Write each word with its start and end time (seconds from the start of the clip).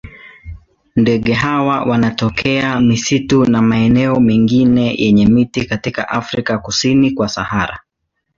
Ndege 0.95 1.33
hawa 1.33 1.83
wanatokea 1.83 2.79
misitu 2.79 3.45
na 3.45 3.61
maeneo 3.61 4.15
mengine 4.19 4.95
yenye 5.01 5.27
miti 5.27 5.65
katika 5.65 6.09
Afrika 6.09 6.57
kusini 6.57 7.11
kwa 7.11 7.27
Sahara. 7.29 7.79